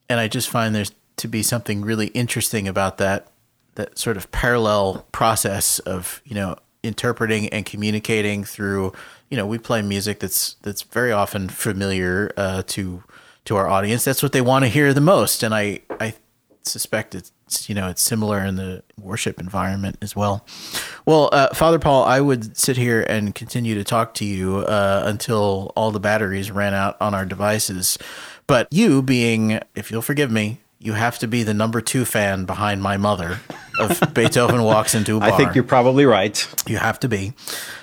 [0.09, 3.27] and I just find there's to be something really interesting about that
[3.75, 8.93] that sort of parallel process of you know interpreting and communicating through
[9.29, 13.03] you know, we play music that's that's very often familiar uh, to
[13.45, 14.03] to our audience.
[14.03, 16.15] That's what they want to hear the most, and I I
[16.63, 20.45] suspect it's you know it's similar in the worship environment as well.
[21.05, 25.03] Well, uh, Father Paul, I would sit here and continue to talk to you uh,
[25.05, 27.97] until all the batteries ran out on our devices.
[28.47, 32.45] But you, being, if you'll forgive me, you have to be the number two fan
[32.45, 33.39] behind my mother
[33.79, 35.33] of Beethoven walks into a bar.
[35.33, 36.47] I think you're probably right.
[36.67, 37.33] You have to be.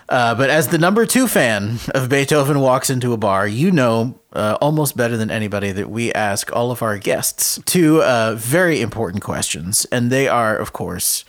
[0.09, 4.19] Uh, but as the number two fan of Beethoven walks into a bar, you know
[4.33, 8.81] uh, almost better than anybody that we ask all of our guests two uh, very
[8.81, 9.85] important questions.
[9.93, 11.25] And they are, of course,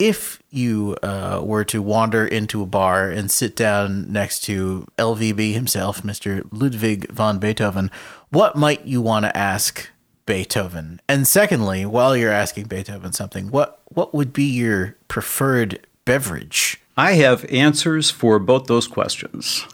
[0.00, 5.52] if you uh, were to wander into a bar and sit down next to LVB
[5.52, 6.44] himself, Mr.
[6.50, 7.90] Ludwig von Beethoven,
[8.30, 9.90] what might you want to ask
[10.28, 11.00] Beethoven?
[11.08, 16.80] And secondly, while you're asking Beethoven something, what what would be your preferred beverage?
[16.98, 19.64] I have answers for both those questions.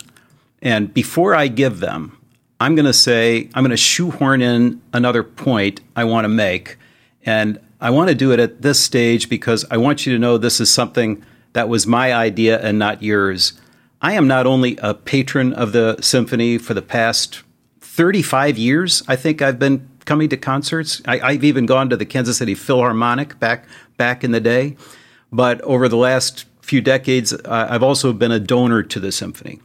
[0.62, 2.16] And before I give them,
[2.60, 6.78] I'm going to say, I'm going to shoehorn in another point I want to make.
[7.26, 10.38] And I want to do it at this stage because I want you to know
[10.38, 11.24] this is something
[11.54, 13.54] that was my idea and not yours.
[14.00, 17.42] I am not only a patron of the symphony for the past
[17.80, 21.00] 35 years, I think I've been coming to concerts.
[21.06, 24.76] I, have even gone to the Kansas City Philharmonic back back in the day,
[25.32, 29.60] but over the last few decades, uh, I've also been a donor to the symphony,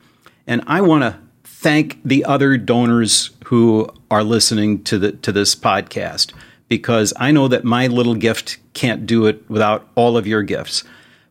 [0.48, 5.56] and I want to thank the other donors who are listening to the to this
[5.56, 6.34] podcast
[6.70, 10.84] because I know that my little gift can't do it without all of your gifts.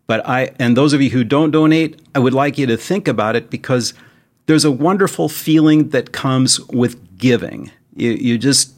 [0.07, 3.09] But I and those of you who don't donate, I would like you to think
[3.09, 3.95] about it because
[4.47, 7.71] there's a wonderful feeling that comes with giving.
[7.95, 8.73] You, you just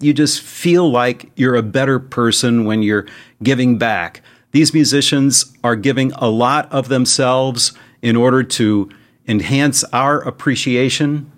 [0.00, 3.06] you just feel like you're a better person when you're
[3.42, 4.22] giving back.
[4.52, 7.72] These musicians are giving a lot of themselves
[8.02, 8.90] in order to
[9.26, 11.30] enhance our appreciation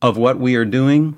[0.00, 1.16] of what we are doing.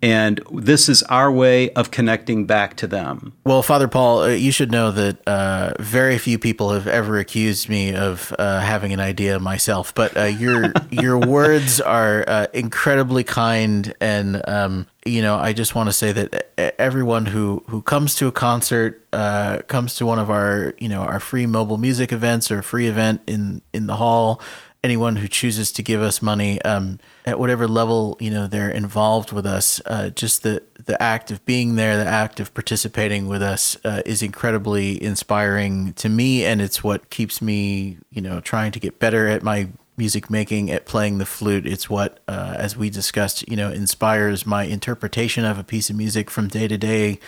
[0.00, 3.32] And this is our way of connecting back to them.
[3.44, 7.68] Well, Father Paul, uh, you should know that uh, very few people have ever accused
[7.68, 9.94] me of uh, having an idea myself.
[9.94, 15.74] But uh, your your words are uh, incredibly kind, and um, you know, I just
[15.74, 20.18] want to say that everyone who who comes to a concert, uh, comes to one
[20.18, 23.96] of our you know our free mobile music events or free event in in the
[23.96, 24.40] hall
[24.84, 29.32] anyone who chooses to give us money um, at whatever level you know they're involved
[29.32, 33.42] with us uh, just the the act of being there the act of participating with
[33.42, 38.70] us uh, is incredibly inspiring to me and it's what keeps me you know trying
[38.72, 39.68] to get better at my
[39.98, 41.66] music making at playing the flute.
[41.66, 45.96] It's what uh, as we discussed you know inspires my interpretation of a piece of
[45.96, 47.18] music from day to day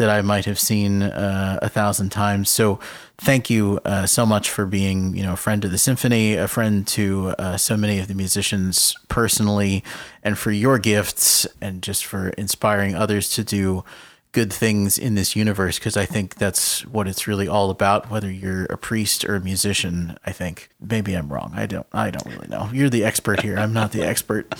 [0.00, 2.48] that I might have seen uh, a thousand times.
[2.48, 2.80] So
[3.18, 6.48] thank you uh, so much for being, you know, a friend to the symphony, a
[6.48, 9.84] friend to uh, so many of the musicians personally,
[10.24, 13.84] and for your gifts and just for inspiring others to do
[14.32, 18.30] good things in this universe because I think that's what it's really all about whether
[18.30, 20.70] you're a priest or a musician I think.
[20.80, 21.52] Maybe I'm wrong.
[21.54, 22.70] I don't I don't really know.
[22.72, 23.58] You're the expert here.
[23.58, 24.54] I'm not the expert.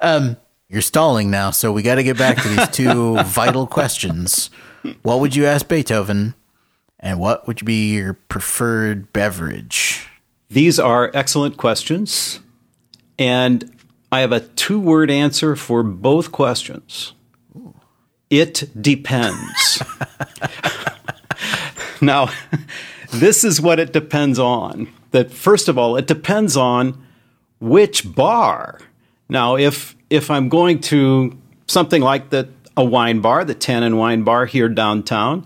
[0.00, 0.36] Um
[0.68, 4.50] you're stalling now, so we got to get back to these two vital questions.
[5.02, 6.34] What would you ask Beethoven,
[7.00, 10.06] and what would be your preferred beverage?
[10.50, 12.40] These are excellent questions,
[13.18, 13.74] and
[14.12, 17.14] I have a two word answer for both questions.
[18.28, 19.82] It depends.
[22.02, 22.30] now,
[23.10, 24.88] this is what it depends on.
[25.12, 27.02] That first of all, it depends on
[27.58, 28.78] which bar.
[29.30, 31.36] Now, if if I'm going to
[31.66, 35.44] something like the a wine bar, the Tannin Wine Bar here downtown,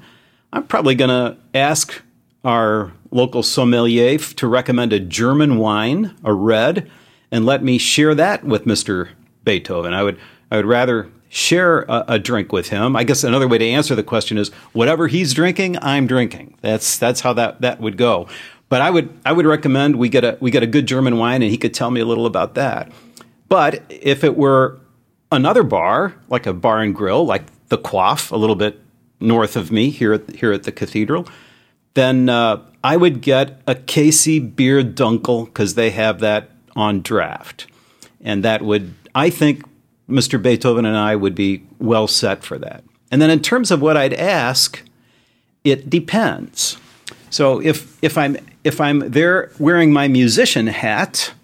[0.53, 2.03] I'm probably going to ask
[2.45, 6.91] our local sommelier to recommend a German wine, a red,
[7.31, 9.09] and let me share that with Mr.
[9.45, 9.95] Beethoven.
[9.95, 10.19] I would
[10.51, 12.95] I would rather share a, a, drink with him.
[12.95, 16.59] I guess another way to answer the question is whatever he's drinking, I'm drinking.
[16.61, 18.29] That's that's how that that would go.
[18.69, 21.41] But I would I would recommend we get a we get a good German wine
[21.41, 22.93] and he could tell me a little about that.
[23.53, 24.81] But if it were
[25.31, 28.81] another bar, like a bar and grill, like the Quaff, a little bit
[29.21, 31.29] north of me here at here at the cathedral,
[31.93, 37.67] then uh, I would get a KC Bier Dunkel because they have that on draft,
[38.23, 39.67] and that would I think
[40.09, 40.41] Mr.
[40.43, 42.83] Beethoven and I would be well set for that.
[43.11, 44.83] And then in terms of what I'd ask,
[45.63, 46.79] it depends.
[47.29, 51.35] So if if I'm if I'm there wearing my musician hat,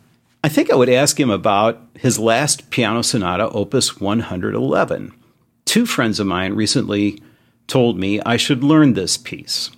[0.43, 5.13] I think I would ask him about his last piano sonata, Opus 111.
[5.65, 7.21] Two friends of mine recently
[7.67, 9.71] told me I should learn this piece.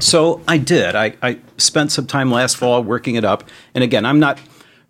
[0.00, 0.94] So I did.
[0.94, 3.44] I, I, spent some time last fall working it up.
[3.74, 4.38] And again, I'm not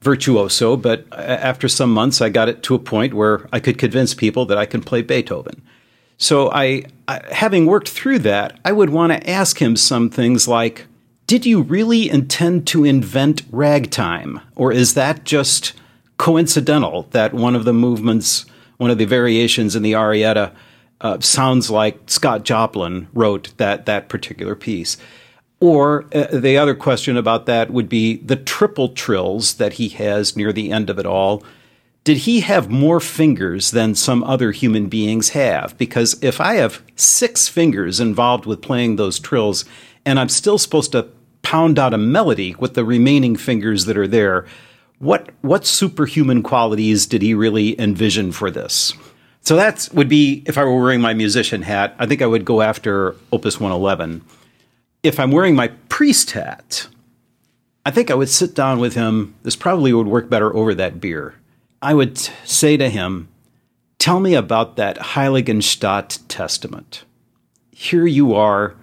[0.01, 4.13] virtuoso, but after some months, I got it to a point where I could convince
[4.15, 5.63] people that I can play Beethoven.
[6.17, 10.49] So I, I having worked through that, I would want to ask him some things
[10.49, 10.88] like,
[11.29, 14.41] did you really intend to invent ragtime?
[14.57, 15.75] Or is that just
[16.17, 18.47] coincidental that one of the movements,
[18.79, 20.53] one of the variations in the Arietta,
[21.03, 24.97] uh, sounds like Scott Joplin wrote that, that particular piece?
[25.61, 30.35] Or uh, the other question about that would be the triple trills that he has
[30.35, 31.45] near the end of it all.
[32.05, 35.77] Did he have more fingers than some other human beings have?
[35.77, 39.67] Because if I have six fingers involved with playing those trills,
[40.07, 41.11] and I'm still supposed to
[41.43, 44.47] pound out a melody with the remaining fingers that are there.
[44.99, 48.93] What what superhuman qualities did he really envision for this?
[49.41, 52.45] So that would be if I were wearing my musician hat, I think I would
[52.45, 54.23] go after Opus 111.
[55.03, 56.89] If I'm wearing my priest hat,
[57.87, 59.35] I think I would sit down with him.
[59.45, 61.35] This probably would work better over that beer.
[61.81, 63.29] I would say to him,
[63.99, 67.05] Tell me about that Heiligenstadt Testament.
[67.73, 68.75] Here you are,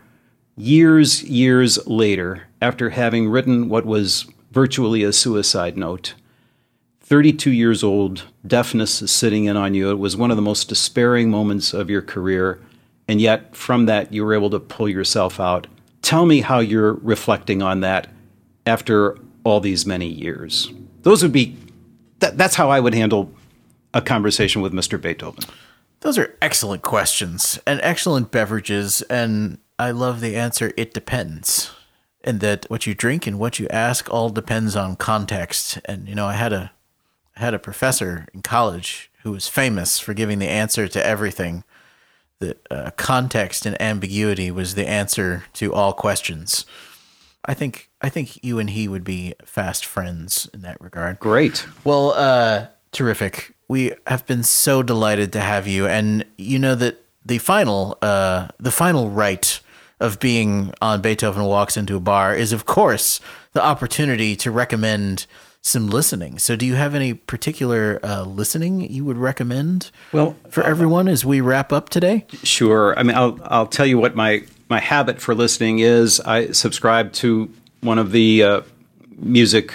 [0.56, 6.14] years, years later, after having written what was virtually a suicide note.
[7.02, 9.92] 32 years old, deafness is sitting in on you.
[9.92, 12.60] It was one of the most despairing moments of your career,
[13.08, 15.68] and yet from that you were able to pull yourself out.
[16.02, 18.08] Tell me how you're reflecting on that
[18.66, 20.72] after all these many years.
[21.04, 21.58] Those would be
[22.20, 23.32] that, that's how I would handle
[23.94, 25.00] a conversation with Mr.
[25.00, 25.44] Beethoven.
[26.00, 31.72] Those are excellent questions and excellent beverages and I love the answer it depends
[32.24, 35.80] and that what you drink and what you ask all depends on context.
[35.86, 36.72] And you know, I had a
[37.38, 41.64] I had a professor in college who was famous for giving the answer to everything.
[42.40, 46.66] that uh, context and ambiguity was the answer to all questions.
[47.46, 51.20] I think I think you and he would be fast friends in that regard.
[51.20, 51.66] Great.
[51.84, 53.54] Well, uh, terrific.
[53.68, 58.48] We have been so delighted to have you, and you know that the final uh,
[58.60, 59.60] the final right
[60.00, 63.20] of being on Beethoven Walks into a Bar is, of course,
[63.54, 65.26] the opportunity to recommend
[65.62, 66.38] some listening.
[66.38, 69.90] So, do you have any particular uh, listening you would recommend?
[70.12, 72.26] Well, for everyone as we wrap up today.
[72.44, 72.98] Sure.
[72.98, 76.20] I mean, I'll I'll tell you what my my habit for listening is.
[76.20, 77.50] I subscribe to
[77.82, 78.62] one of the uh,
[79.18, 79.74] music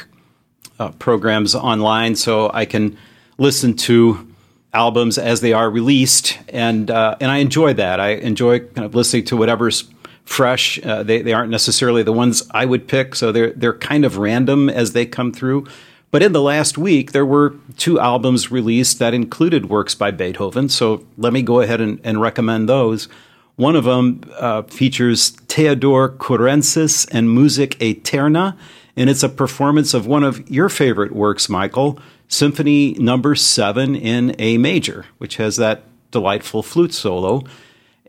[0.79, 2.97] uh, programs online, so I can
[3.39, 4.29] listen to
[4.73, 7.99] albums as they are released, and uh, and I enjoy that.
[7.99, 9.83] I enjoy kind of listening to whatever's
[10.31, 10.79] fresh.
[10.85, 14.17] Uh, they they aren't necessarily the ones I would pick, so they're they're kind of
[14.17, 15.67] random as they come through.
[16.13, 20.69] But in the last week, there were two albums released that included works by Beethoven.
[20.69, 23.09] So let me go ahead and, and recommend those.
[23.55, 28.57] One of them uh, features Teodor Currentzis and MusicAeterna,
[28.97, 34.35] and it's a performance of one of your favorite works, Michael, Symphony Number Seven in
[34.39, 37.45] A major, which has that delightful flute solo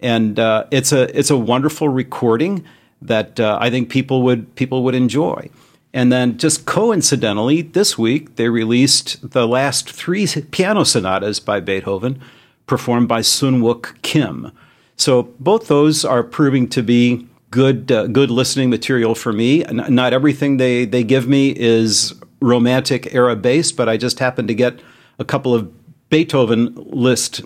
[0.01, 2.65] and uh, it's a it's a wonderful recording
[3.01, 5.49] that uh, I think people would people would enjoy.
[5.93, 12.21] And then, just coincidentally, this week they released the last three piano sonatas by Beethoven,
[12.65, 14.51] performed by Sun Wook Kim.
[14.95, 19.63] So both those are proving to be good uh, good listening material for me.
[19.63, 24.55] Not everything they they give me is romantic era based, but I just happened to
[24.55, 24.79] get
[25.19, 25.71] a couple of
[26.09, 27.41] Beethoven list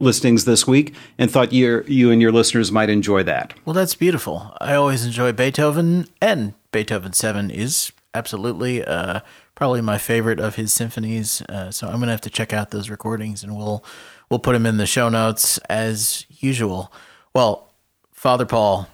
[0.00, 3.54] listings this week and thought you you and your listeners might enjoy that.
[3.64, 4.56] Well, that's beautiful.
[4.60, 9.20] I always enjoy Beethoven, and Beethoven 7 is absolutely uh,
[9.54, 11.42] probably my favorite of his symphonies.
[11.42, 13.84] Uh, so I'm going to have to check out those recordings and we'll
[14.28, 16.92] we'll put them in the show notes as usual.
[17.34, 17.72] Well,
[18.12, 18.88] Father Paul,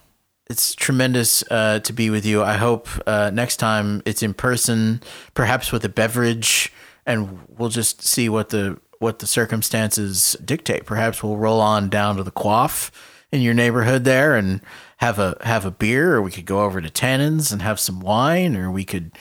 [0.49, 2.43] it's tremendous uh, to be with you.
[2.43, 5.03] I hope uh, next time it's in person,
[5.35, 6.73] perhaps with a beverage,
[7.05, 10.87] and we'll just see what the what the circumstances dictate.
[10.87, 12.91] Perhaps we'll roll on down to the quaff
[13.33, 14.61] in your neighborhood there and
[14.99, 18.01] have a have a beer, or we could go over to Tannins and have some
[18.01, 19.13] wine, or we could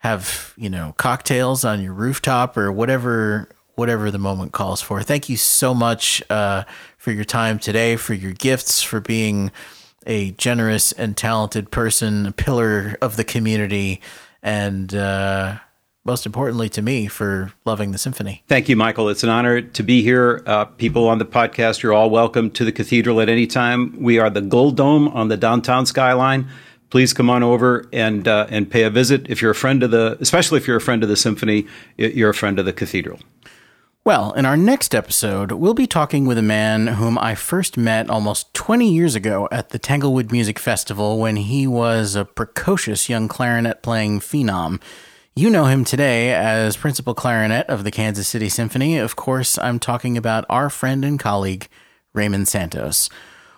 [0.00, 5.02] have you know cocktails on your rooftop or whatever whatever the moment calls for.
[5.02, 6.64] Thank you so much uh,
[6.98, 9.50] for your time today, for your gifts, for being
[10.06, 14.00] a generous and talented person, a pillar of the community,
[14.42, 14.94] and.
[14.94, 15.58] Uh,
[16.04, 18.42] most importantly to me for loving the symphony.
[18.48, 19.08] Thank you, Michael.
[19.08, 20.42] It's an honor to be here.
[20.46, 24.00] Uh, people on the podcast, you're all welcome to the cathedral at any time.
[24.00, 26.48] We are the Gold Dome on the downtown skyline.
[26.90, 29.26] Please come on over and uh, and pay a visit.
[29.30, 32.30] If you're a friend of the, especially if you're a friend of the symphony, you're
[32.30, 33.18] a friend of the cathedral.
[34.04, 38.10] Well, in our next episode, we'll be talking with a man whom I first met
[38.10, 43.28] almost 20 years ago at the Tanglewood Music Festival when he was a precocious young
[43.28, 44.80] clarinet playing phenom.
[45.34, 48.98] You know him today as principal clarinet of the Kansas City Symphony.
[48.98, 51.68] Of course, I'm talking about our friend and colleague,
[52.12, 53.08] Raymond Santos.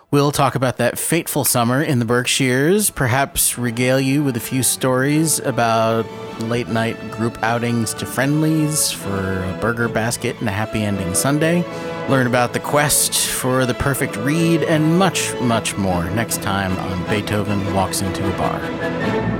[0.09, 4.63] We'll talk about that fateful summer in the Berkshires, perhaps regale you with a few
[4.63, 6.05] stories about
[6.43, 11.61] late night group outings to Friendly's for a burger basket and a happy ending sundae,
[12.07, 17.09] learn about the quest for the perfect reed, and much, much more next time on
[17.09, 19.34] Beethoven Walks into a Bar.